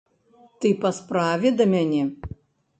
[0.65, 2.03] Ты па справе да мяне?